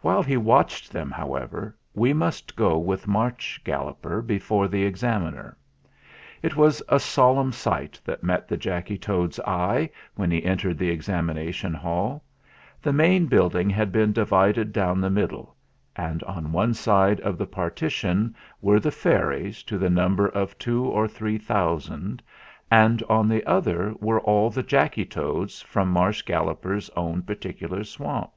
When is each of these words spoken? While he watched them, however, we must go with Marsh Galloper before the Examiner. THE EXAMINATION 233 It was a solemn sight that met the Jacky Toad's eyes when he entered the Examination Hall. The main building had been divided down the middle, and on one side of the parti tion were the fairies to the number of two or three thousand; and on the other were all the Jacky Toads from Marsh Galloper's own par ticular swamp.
While 0.00 0.24
he 0.24 0.36
watched 0.36 0.90
them, 0.90 1.12
however, 1.12 1.76
we 1.94 2.12
must 2.12 2.56
go 2.56 2.76
with 2.78 3.06
Marsh 3.06 3.58
Galloper 3.62 4.20
before 4.20 4.66
the 4.66 4.82
Examiner. 4.82 5.56
THE 6.42 6.48
EXAMINATION 6.48 6.50
233 6.50 6.50
It 6.50 6.56
was 6.56 6.82
a 6.88 6.98
solemn 7.00 7.52
sight 7.52 8.00
that 8.04 8.24
met 8.24 8.48
the 8.48 8.56
Jacky 8.56 8.98
Toad's 8.98 9.38
eyes 9.46 9.88
when 10.16 10.32
he 10.32 10.42
entered 10.44 10.78
the 10.78 10.90
Examination 10.90 11.74
Hall. 11.74 12.24
The 12.82 12.92
main 12.92 13.26
building 13.26 13.70
had 13.70 13.92
been 13.92 14.12
divided 14.12 14.72
down 14.72 15.00
the 15.00 15.08
middle, 15.10 15.54
and 15.94 16.24
on 16.24 16.50
one 16.50 16.74
side 16.74 17.20
of 17.20 17.38
the 17.38 17.46
parti 17.46 17.88
tion 17.88 18.34
were 18.60 18.80
the 18.80 18.90
fairies 18.90 19.62
to 19.62 19.78
the 19.78 19.88
number 19.90 20.26
of 20.26 20.58
two 20.58 20.84
or 20.86 21.06
three 21.06 21.38
thousand; 21.38 22.20
and 22.68 23.00
on 23.04 23.28
the 23.28 23.46
other 23.46 23.94
were 24.00 24.18
all 24.22 24.50
the 24.50 24.64
Jacky 24.64 25.04
Toads 25.04 25.60
from 25.62 25.88
Marsh 25.88 26.22
Galloper's 26.22 26.90
own 26.96 27.22
par 27.22 27.36
ticular 27.36 27.86
swamp. 27.86 28.32